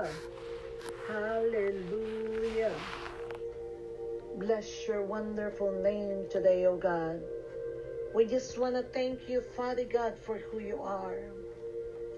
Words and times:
Hallelujah. 0.00 0.16
Hallelujah. 1.08 2.74
Bless 4.36 4.88
your 4.88 5.02
wonderful 5.02 5.72
name 5.82 6.24
today, 6.30 6.64
O 6.64 6.76
God. 6.76 7.20
We 8.14 8.24
just 8.24 8.56
want 8.56 8.76
to 8.76 8.82
thank 8.82 9.28
you, 9.28 9.42
Father 9.56 9.84
God, 9.84 10.14
for 10.24 10.38
who 10.38 10.60
you 10.60 10.80
are. 10.80 11.18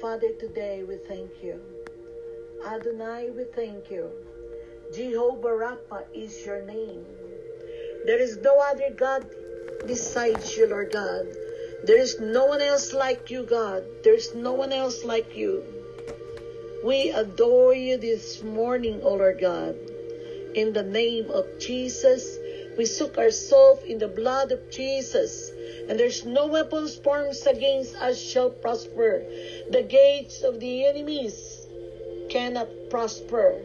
Father, 0.00 0.32
today 0.40 0.84
we 0.84 0.96
thank 1.06 1.30
you. 1.42 1.60
Adonai, 2.66 3.30
we 3.36 3.44
thank 3.44 3.90
you. 3.90 4.10
Jehovah 4.94 5.48
Rapha 5.48 6.04
is 6.14 6.46
your 6.46 6.62
name. 6.62 7.04
There 8.06 8.22
is 8.22 8.38
no 8.38 8.58
other 8.58 8.90
God 8.96 9.26
besides 9.86 10.56
you, 10.56 10.66
Lord 10.68 10.92
God. 10.92 11.26
There 11.84 12.00
is 12.00 12.20
no 12.20 12.46
one 12.46 12.62
else 12.62 12.94
like 12.94 13.30
you, 13.30 13.44
God. 13.44 13.84
There 14.02 14.14
is 14.14 14.34
no 14.34 14.54
one 14.54 14.72
else 14.72 15.04
like 15.04 15.36
you. 15.36 15.85
We 16.84 17.10
adore 17.10 17.74
you 17.74 17.96
this 17.96 18.42
morning, 18.42 19.00
O 19.02 19.14
Lord 19.14 19.40
God. 19.40 19.76
In 20.54 20.74
the 20.74 20.82
name 20.82 21.30
of 21.30 21.46
Jesus, 21.58 22.38
we 22.76 22.84
soak 22.84 23.16
ourselves 23.16 23.82
in 23.84 23.98
the 23.98 24.08
blood 24.08 24.52
of 24.52 24.70
Jesus. 24.70 25.50
And 25.88 25.98
there's 25.98 26.24
no 26.26 26.46
weapons 26.46 26.94
formed 26.96 27.34
against 27.46 27.96
us 27.96 28.20
shall 28.20 28.50
prosper. 28.50 29.24
The 29.70 29.82
gates 29.82 30.42
of 30.42 30.60
the 30.60 30.86
enemies 30.86 31.66
cannot 32.28 32.68
prosper. 32.90 33.56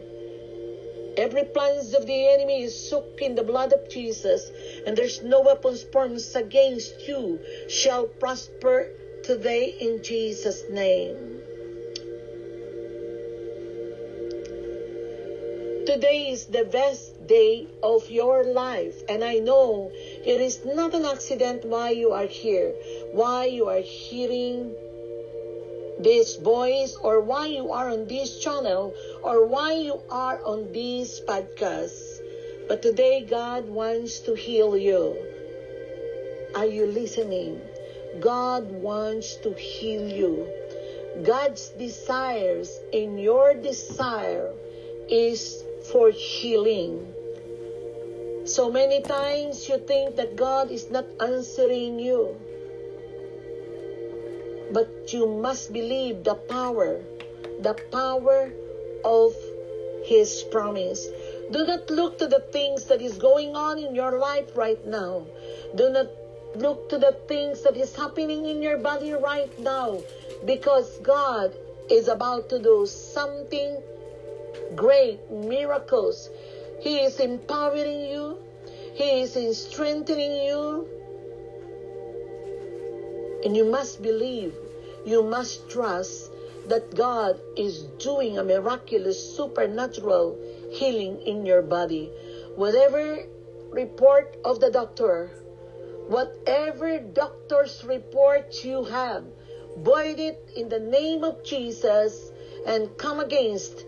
Every 1.18 1.44
plans 1.44 1.92
of 1.92 2.06
the 2.06 2.28
enemy 2.28 2.62
is 2.62 2.88
soaked 2.88 3.20
in 3.20 3.34
the 3.34 3.42
blood 3.42 3.74
of 3.74 3.90
Jesus, 3.90 4.50
and 4.86 4.96
there's 4.96 5.22
no 5.22 5.42
weapons 5.42 5.82
formed 5.92 6.22
against 6.34 7.06
you 7.06 7.38
shall 7.68 8.06
prosper 8.06 8.88
today 9.22 9.76
in 9.78 10.02
Jesus' 10.02 10.64
name. 10.70 11.41
Today 15.84 16.30
is 16.30 16.46
the 16.46 16.62
best 16.62 17.26
day 17.26 17.66
of 17.82 18.08
your 18.08 18.44
life, 18.44 19.02
and 19.08 19.24
I 19.24 19.40
know 19.40 19.90
it 19.92 20.40
is 20.40 20.64
not 20.64 20.94
an 20.94 21.04
accident 21.04 21.64
why 21.64 21.90
you 21.90 22.12
are 22.12 22.26
here, 22.26 22.72
why 23.10 23.46
you 23.46 23.66
are 23.66 23.80
hearing 23.80 24.76
this 25.98 26.36
voice, 26.36 26.94
or 27.02 27.20
why 27.20 27.46
you 27.46 27.72
are 27.72 27.90
on 27.90 28.06
this 28.06 28.38
channel, 28.38 28.94
or 29.24 29.44
why 29.46 29.72
you 29.72 29.98
are 30.08 30.40
on 30.44 30.72
this 30.72 31.20
podcast. 31.20 32.20
But 32.68 32.80
today, 32.80 33.26
God 33.28 33.68
wants 33.68 34.20
to 34.20 34.34
heal 34.34 34.76
you. 34.76 35.18
Are 36.54 36.66
you 36.66 36.86
listening? 36.86 37.60
God 38.20 38.70
wants 38.70 39.34
to 39.42 39.52
heal 39.54 40.06
you. 40.06 40.46
God's 41.24 41.70
desires 41.70 42.78
in 42.92 43.18
your 43.18 43.54
desire 43.54 44.54
is 45.08 45.64
for 45.92 46.10
healing. 46.10 47.06
So 48.44 48.70
many 48.70 49.02
times 49.02 49.68
you 49.68 49.76
think 49.76 50.16
that 50.16 50.36
God 50.36 50.70
is 50.70 50.90
not 50.90 51.04
answering 51.20 52.00
you. 52.00 52.34
But 54.72 55.12
you 55.12 55.28
must 55.28 55.72
believe 55.72 56.24
the 56.24 56.34
power, 56.34 57.04
the 57.60 57.74
power 57.92 58.50
of 59.04 59.36
His 60.04 60.42
promise. 60.50 61.06
Do 61.52 61.66
not 61.66 61.90
look 61.90 62.18
to 62.18 62.26
the 62.26 62.40
things 62.40 62.84
that 62.86 63.02
is 63.02 63.18
going 63.18 63.54
on 63.54 63.78
in 63.78 63.94
your 63.94 64.18
life 64.18 64.56
right 64.56 64.80
now. 64.86 65.26
Do 65.76 65.90
not 65.90 66.08
look 66.56 66.88
to 66.88 66.96
the 66.96 67.12
things 67.28 67.62
that 67.64 67.76
is 67.76 67.94
happening 67.94 68.46
in 68.46 68.62
your 68.62 68.78
body 68.78 69.12
right 69.12 69.52
now 69.60 70.00
because 70.46 70.98
God 70.98 71.54
is 71.90 72.08
about 72.08 72.48
to 72.48 72.58
do 72.58 72.86
something 72.86 73.82
great 74.76 75.30
miracles. 75.30 76.28
He 76.80 76.98
is 77.00 77.20
empowering 77.20 78.06
you. 78.06 78.38
He 78.94 79.22
is 79.22 79.34
strengthening 79.66 80.44
you. 80.44 80.88
And 83.44 83.56
you 83.56 83.64
must 83.64 84.02
believe, 84.02 84.54
you 85.04 85.22
must 85.22 85.68
trust 85.70 86.30
that 86.68 86.94
God 86.94 87.40
is 87.56 87.82
doing 87.98 88.38
a 88.38 88.44
miraculous, 88.44 89.36
supernatural 89.36 90.38
healing 90.70 91.20
in 91.22 91.44
your 91.44 91.62
body. 91.62 92.10
Whatever 92.54 93.24
report 93.70 94.36
of 94.44 94.60
the 94.60 94.70
doctor, 94.70 95.30
whatever 96.08 96.98
doctor's 96.98 97.82
report 97.84 98.64
you 98.64 98.84
have, 98.84 99.24
void 99.78 100.18
it 100.20 100.50
in 100.56 100.68
the 100.68 100.78
name 100.78 101.24
of 101.24 101.42
Jesus 101.42 102.30
and 102.66 102.96
come 102.96 103.18
against 103.18 103.84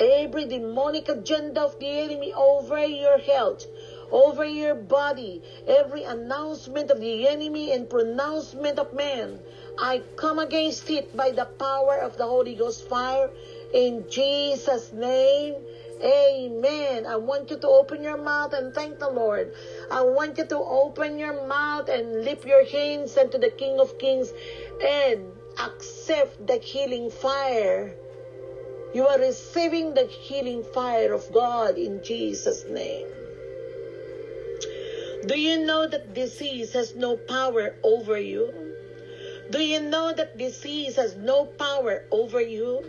every 0.00 0.46
demonic 0.46 1.08
agenda 1.08 1.60
of 1.60 1.78
the 1.78 1.86
enemy 1.86 2.32
over 2.32 2.84
your 2.84 3.18
health, 3.18 3.66
over 4.10 4.44
your 4.44 4.74
body, 4.74 5.42
every 5.68 6.04
announcement 6.04 6.90
of 6.90 7.00
the 7.00 7.28
enemy 7.28 7.72
and 7.72 7.88
pronouncement 7.88 8.78
of 8.78 8.92
man. 8.94 9.38
I 9.78 10.02
come 10.16 10.38
against 10.38 10.88
it 10.90 11.14
by 11.16 11.30
the 11.30 11.44
power 11.44 11.98
of 11.98 12.16
the 12.16 12.26
Holy 12.26 12.54
Ghost 12.54 12.88
fire 12.88 13.30
in 13.72 14.04
Jesus' 14.10 14.92
name. 14.92 15.54
Amen. 16.02 17.04
I 17.06 17.16
want 17.16 17.50
you 17.50 17.58
to 17.58 17.68
open 17.68 18.02
your 18.02 18.16
mouth 18.16 18.54
and 18.54 18.74
thank 18.74 18.98
the 18.98 19.10
Lord. 19.10 19.52
I 19.90 20.00
want 20.02 20.38
you 20.38 20.46
to 20.46 20.56
open 20.56 21.18
your 21.18 21.46
mouth 21.46 21.90
and 21.90 22.24
lift 22.24 22.46
your 22.46 22.64
hands 22.64 23.18
unto 23.18 23.38
the 23.38 23.50
King 23.50 23.78
of 23.78 23.98
Kings 23.98 24.32
and 24.82 25.26
accept 25.58 26.46
the 26.46 26.56
healing 26.56 27.10
fire. 27.10 27.94
You 28.92 29.06
are 29.06 29.18
receiving 29.18 29.94
the 29.94 30.06
healing 30.06 30.64
fire 30.74 31.12
of 31.12 31.32
God 31.32 31.78
in 31.78 32.02
Jesus' 32.02 32.64
name. 32.68 33.06
Do 35.26 35.38
you 35.38 35.64
know 35.64 35.86
that 35.86 36.14
disease 36.14 36.72
has 36.72 36.96
no 36.96 37.16
power 37.16 37.76
over 37.84 38.18
you? 38.18 38.52
Do 39.50 39.60
you 39.62 39.80
know 39.80 40.12
that 40.12 40.38
disease 40.38 40.96
has 40.96 41.14
no 41.16 41.44
power 41.44 42.04
over 42.10 42.40
you? 42.40 42.84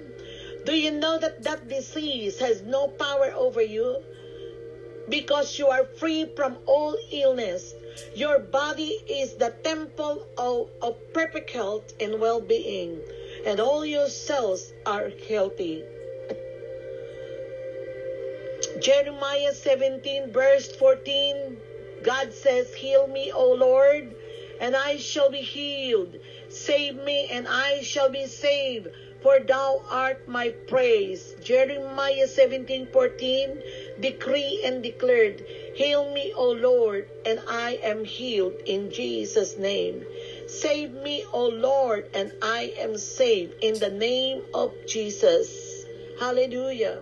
Do 0.65 0.73
you 0.73 0.91
know 0.91 1.19
that 1.19 1.43
that 1.43 1.67
disease 1.67 2.39
has 2.39 2.61
no 2.61 2.87
power 2.87 3.31
over 3.35 3.61
you? 3.61 3.97
Because 5.09 5.59
you 5.59 5.67
are 5.67 5.85
free 5.85 6.25
from 6.35 6.57
all 6.67 6.95
illness. 7.11 7.73
Your 8.15 8.39
body 8.39 8.97
is 9.09 9.35
the 9.35 9.53
temple 9.63 10.25
of, 10.37 10.69
of 10.81 10.95
perfect 11.13 11.49
health 11.49 11.93
and 11.99 12.19
well 12.19 12.39
being, 12.39 13.01
and 13.45 13.59
all 13.59 13.85
your 13.85 14.09
cells 14.09 14.73
are 14.85 15.11
healthy. 15.27 15.83
Jeremiah 18.79 19.53
17, 19.53 20.31
verse 20.31 20.71
14, 20.75 21.57
God 22.03 22.33
says, 22.33 22.73
Heal 22.73 23.07
me, 23.07 23.31
O 23.31 23.51
Lord, 23.53 24.15
and 24.59 24.75
I 24.75 24.97
shall 24.97 25.29
be 25.29 25.41
healed. 25.41 26.17
Save 26.49 26.95
me, 26.95 27.27
and 27.31 27.47
I 27.47 27.81
shall 27.81 28.09
be 28.09 28.27
saved, 28.27 28.87
for 29.21 29.39
thou 29.39 29.83
art 29.89 30.27
my 30.27 30.49
praise. 30.67 31.35
Jeremiah 31.43 32.27
17, 32.27 32.87
14, 32.91 33.61
decree 33.99 34.61
and 34.65 34.81
declared, 34.81 35.45
Heal 35.75 36.11
me, 36.11 36.33
O 36.35 36.51
Lord, 36.51 37.07
and 37.25 37.39
I 37.47 37.79
am 37.83 38.03
healed 38.03 38.55
in 38.65 38.89
Jesus' 38.91 39.57
name. 39.57 40.05
Save 40.47 40.93
me, 40.93 41.23
O 41.33 41.47
Lord, 41.47 42.09
and 42.13 42.31
I 42.41 42.73
am 42.77 42.97
saved 42.97 43.55
in 43.61 43.79
the 43.79 43.89
name 43.89 44.43
of 44.53 44.73
Jesus. 44.87 45.85
Hallelujah. 46.19 47.01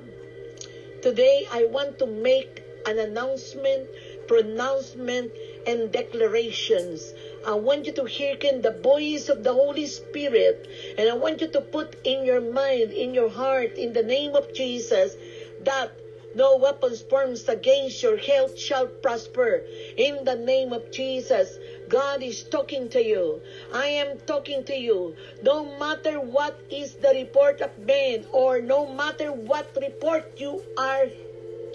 Today, 1.02 1.48
I 1.52 1.66
want 1.66 2.00
to 2.00 2.08
make 2.08 2.64
an 2.86 3.00
announcement, 3.00 3.90
pronouncement, 4.28 5.32
and 5.66 5.92
declarations. 5.92 7.14
I 7.46 7.54
want 7.56 7.86
you 7.86 7.94
to 7.94 8.06
hearken 8.06 8.62
the 8.62 8.72
voice 8.72 9.30
of 9.30 9.44
the 9.44 9.54
Holy 9.54 9.88
Spirit, 9.88 10.68
and 10.98 11.10
I 11.10 11.14
want 11.14 11.42
you 11.42 11.48
to 11.48 11.62
put 11.62 11.96
in 12.04 12.26
your 12.26 12.42
mind, 12.42 12.92
in 12.94 13.14
your 13.14 13.30
heart, 13.30 13.78
in 13.78 13.94
the 13.94 14.04
name 14.04 14.36
of 14.36 14.54
Jesus, 14.54 15.16
that 15.64 15.92
no 16.36 16.58
weapons 16.58 17.02
formed 17.02 17.42
against 17.48 18.04
your 18.04 18.18
health 18.18 18.58
shall 18.58 18.88
prosper. 18.88 19.64
In 19.98 20.26
the 20.26 20.36
name 20.36 20.74
of 20.74 20.92
Jesus, 20.92 21.58
God 21.90 22.22
is 22.22 22.44
talking 22.44 22.88
to 22.90 23.04
you. 23.04 23.42
I 23.74 23.88
am 23.88 24.20
talking 24.20 24.64
to 24.66 24.76
you. 24.76 25.16
No 25.42 25.66
matter 25.78 26.20
what 26.20 26.60
is 26.70 26.94
the 26.94 27.10
report 27.10 27.62
of 27.62 27.78
man, 27.80 28.26
or 28.32 28.62
no 28.62 28.86
matter 28.94 29.32
what 29.34 29.76
report 29.82 30.40
you 30.40 30.64
are 30.78 31.08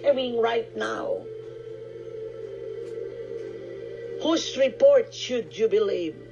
having 0.05 0.41
right 0.41 0.75
now, 0.77 1.27
whose 4.23 4.57
report 4.57 5.13
should 5.13 5.59
you 5.59 5.69
believe? 5.69 6.24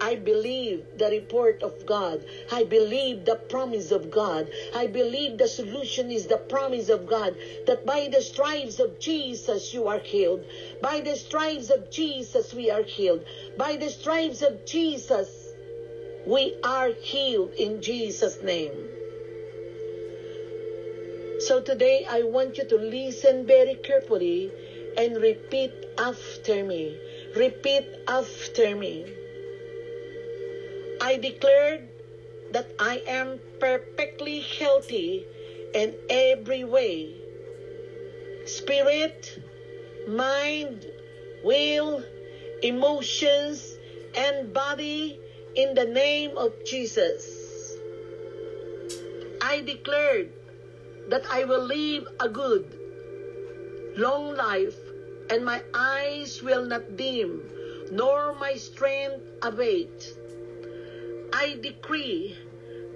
I 0.00 0.16
believe 0.16 0.84
the 0.96 1.08
report 1.08 1.62
of 1.62 1.86
God. 1.86 2.24
I 2.50 2.64
believe 2.64 3.24
the 3.24 3.36
promise 3.36 3.90
of 3.90 4.10
God. 4.10 4.50
I 4.74 4.86
believe 4.86 5.38
the 5.38 5.48
solution 5.48 6.10
is 6.10 6.26
the 6.26 6.38
promise 6.38 6.88
of 6.88 7.06
God 7.06 7.36
that 7.66 7.86
by 7.86 8.08
the 8.10 8.22
stripes 8.22 8.78
of 8.80 8.98
Jesus 8.98 9.72
you 9.72 9.86
are 9.88 9.98
healed. 9.98 10.44
By 10.80 11.00
the 11.00 11.16
stripes 11.16 11.70
of 11.70 11.90
Jesus 11.90 12.52
we 12.54 12.70
are 12.70 12.82
healed. 12.82 13.24
By 13.56 13.76
the 13.76 13.90
stripes 13.90 14.42
of 14.42 14.64
Jesus 14.64 15.28
we 16.26 16.54
are 16.62 16.90
healed 16.90 17.54
in 17.54 17.80
Jesus' 17.80 18.42
name. 18.42 18.90
So 21.38 21.60
today 21.60 22.06
I 22.08 22.22
want 22.22 22.58
you 22.58 22.64
to 22.64 22.76
listen 22.76 23.46
very 23.46 23.74
carefully 23.74 24.50
and 24.96 25.18
repeat 25.18 25.72
after 25.98 26.64
me. 26.64 26.98
Repeat 27.34 27.84
after 28.08 28.74
me. 28.74 29.04
I 31.06 31.18
declared 31.18 31.86
that 32.50 32.66
I 32.80 33.00
am 33.06 33.38
perfectly 33.60 34.40
healthy 34.40 35.24
in 35.72 35.94
every 36.10 36.64
way 36.64 37.14
spirit, 38.44 39.38
mind, 40.08 40.84
will, 41.44 42.02
emotions, 42.60 43.78
and 44.16 44.52
body 44.52 45.20
in 45.54 45.74
the 45.74 45.84
name 45.84 46.36
of 46.36 46.52
Jesus. 46.64 47.76
I 49.40 49.60
declared 49.60 50.32
that 51.06 51.22
I 51.30 51.44
will 51.44 51.62
live 51.62 52.08
a 52.18 52.28
good, 52.28 52.66
long 53.96 54.34
life, 54.34 54.78
and 55.30 55.44
my 55.44 55.62
eyes 55.72 56.42
will 56.42 56.64
not 56.64 56.96
dim, 56.96 57.42
nor 57.92 58.34
my 58.34 58.54
strength 58.54 59.22
abate. 59.42 60.25
I 61.38 61.58
decree 61.60 62.34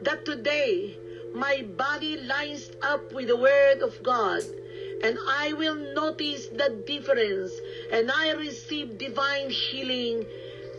that 0.00 0.24
today 0.24 0.96
my 1.34 1.60
body 1.76 2.16
lines 2.16 2.70
up 2.80 3.12
with 3.12 3.28
the 3.28 3.36
Word 3.36 3.82
of 3.82 4.02
God, 4.02 4.42
and 5.04 5.18
I 5.28 5.52
will 5.52 5.76
notice 5.94 6.46
the 6.46 6.70
difference, 6.86 7.52
and 7.92 8.10
I 8.10 8.32
receive 8.32 8.96
divine 8.96 9.50
healing. 9.50 10.24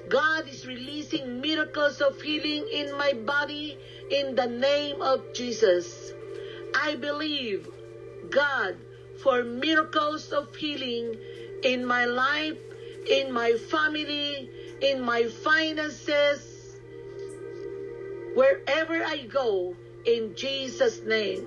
God 0.10 0.50
is 0.50 0.66
releasing 0.66 1.40
miracles 1.40 2.02
of 2.02 2.20
healing 2.20 2.66
in 2.74 2.98
my 2.98 3.14
body 3.14 3.78
in 4.10 4.34
the 4.34 4.48
name 4.48 5.00
of 5.00 5.22
Jesus. 5.36 6.14
I 6.74 6.96
believe 6.96 7.70
God 8.32 8.76
for 9.22 9.44
miracles 9.44 10.32
of 10.32 10.56
healing 10.56 11.16
in 11.64 11.86
my 11.86 12.06
life, 12.06 12.58
in 13.08 13.32
my 13.32 13.54
family, 13.54 14.50
in 14.82 15.00
my 15.00 15.26
finances, 15.28 16.51
wherever 18.34 19.04
I 19.04 19.26
go, 19.26 19.76
in 20.06 20.36
Jesus' 20.36 21.02
name. 21.04 21.46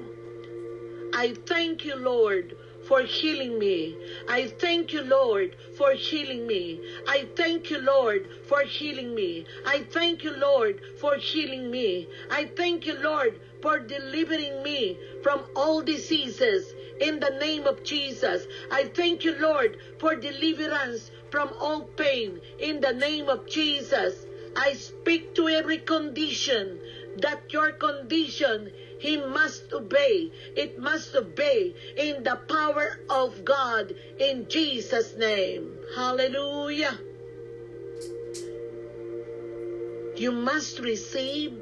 I 1.13 1.35
thank 1.47 1.85
you, 1.85 1.97
Lord, 1.97 2.57
for 2.87 3.03
healing 3.03 3.59
me. 3.59 3.97
I 4.29 4.49
thank 4.49 4.93
you, 4.93 5.03
Lord, 5.03 5.57
for 5.77 5.93
healing 5.93 6.47
me. 6.47 6.81
I 7.09 7.27
thank 7.37 7.71
you, 7.71 7.79
Lord, 7.79 8.29
for 8.51 8.63
healing 8.65 9.15
me. 9.15 9.47
I 9.67 9.83
thank 9.91 10.25
you, 10.25 10.33
Lord, 10.37 10.81
for 11.01 11.17
healing 11.17 11.71
me. 11.71 12.09
I 12.31 12.47
thank 12.47 12.87
you, 12.87 12.95
Lord, 12.99 13.41
for 13.63 13.79
delivering 13.79 14.63
me 14.63 14.99
from 15.23 15.45
all 15.57 15.83
diseases 15.83 16.75
in 17.01 17.21
the 17.21 17.31
name 17.31 17.67
of 17.67 17.83
Jesus. 17.83 18.47
I 18.71 18.85
thank 18.85 19.25
you, 19.25 19.37
Lord, 19.39 19.79
for 19.99 20.17
deliverance 20.17 21.11
from 21.31 21.51
all 21.61 21.85
pain 21.97 22.41
in 22.59 22.81
the 22.81 22.93
name 22.93 23.29
of 23.29 23.47
Jesus. 23.49 24.24
I 24.57 24.75
speak 24.75 25.35
to 25.35 25.49
every 25.49 25.79
condition 25.79 26.79
that 27.19 27.53
your 27.53 27.73
condition 27.73 28.73
he 28.99 29.17
must 29.17 29.73
obey. 29.73 30.31
It 30.57 30.79
must 30.79 31.15
obey 31.15 31.75
in 31.97 32.23
the 32.23 32.37
power 32.49 33.01
of 33.11 33.45
God 33.45 33.95
in 34.19 34.49
Jesus' 34.49 35.15
name. 35.17 35.77
Hallelujah. 35.95 36.99
You 40.17 40.33
must 40.33 40.79
receive, 40.79 41.53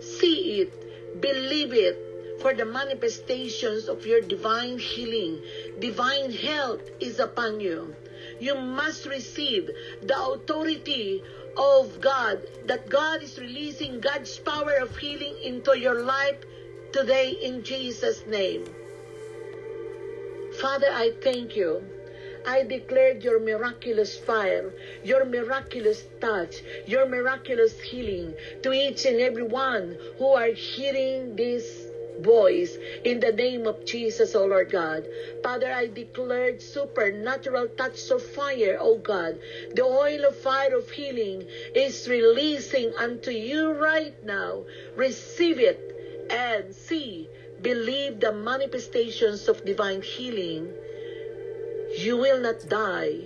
see 0.00 0.60
it, 0.60 1.20
believe 1.20 1.72
it, 1.72 1.96
for 2.40 2.54
the 2.54 2.64
manifestations 2.64 3.88
of 3.88 4.06
your 4.06 4.20
divine 4.20 4.78
healing, 4.78 5.42
divine 5.78 6.30
health 6.30 6.82
is 7.00 7.18
upon 7.18 7.60
you. 7.60 7.94
You 8.38 8.54
must 8.54 9.06
receive 9.06 9.70
the 10.02 10.22
authority 10.22 11.22
of 11.56 12.00
God, 12.00 12.42
that 12.66 12.88
God 12.88 13.22
is 13.22 13.38
releasing 13.38 14.00
God's 14.00 14.38
power 14.38 14.74
of 14.80 14.96
healing 14.96 15.36
into 15.42 15.78
your 15.78 16.02
life 16.02 16.38
today 16.92 17.30
in 17.30 17.62
Jesus' 17.62 18.24
name. 18.26 18.64
Father, 20.60 20.88
I 20.90 21.12
thank 21.22 21.56
you. 21.56 21.82
I 22.46 22.64
declared 22.64 23.22
your 23.22 23.38
miraculous 23.38 24.16
fire, 24.16 24.72
your 25.04 25.24
miraculous 25.24 26.04
touch, 26.20 26.62
your 26.86 27.06
miraculous 27.06 27.78
healing 27.80 28.34
to 28.62 28.72
each 28.72 29.04
and 29.04 29.20
every 29.20 29.42
one 29.42 29.98
who 30.18 30.28
are 30.28 30.52
hearing 30.52 31.36
this 31.36 31.89
voice 32.22 32.76
in 33.04 33.20
the 33.20 33.32
name 33.32 33.66
of 33.66 33.84
Jesus, 33.84 34.34
O 34.34 34.46
Lord 34.46 34.70
God. 34.70 35.06
Father, 35.42 35.72
I 35.72 35.86
declared 35.88 36.62
supernatural 36.62 37.68
touch 37.76 38.10
of 38.10 38.22
fire, 38.22 38.78
O 38.80 38.96
God. 38.98 39.38
The 39.74 39.84
oil 39.84 40.24
of 40.26 40.36
fire 40.36 40.76
of 40.76 40.90
healing 40.90 41.46
is 41.74 42.08
releasing 42.08 42.92
unto 42.94 43.30
you 43.30 43.72
right 43.72 44.14
now. 44.24 44.64
Receive 44.96 45.58
it 45.58 46.28
and 46.30 46.74
see, 46.74 47.28
believe 47.60 48.20
the 48.20 48.32
manifestations 48.32 49.48
of 49.48 49.64
divine 49.64 50.02
healing. 50.02 50.72
You 51.98 52.16
will 52.16 52.40
not 52.40 52.68
die. 52.68 53.18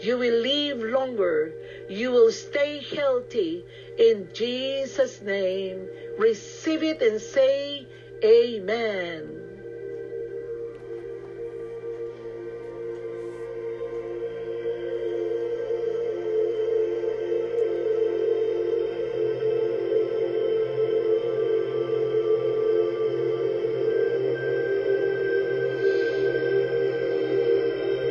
You 0.00 0.18
will 0.18 0.40
live 0.40 0.82
longer. 0.82 1.52
You 1.88 2.10
will 2.10 2.32
stay 2.32 2.82
healthy. 2.82 3.64
In 3.98 4.28
Jesus' 4.32 5.20
name, 5.20 5.86
receive 6.18 6.82
it 6.82 7.02
and 7.02 7.20
say, 7.20 7.86
Amen. 8.24 9.31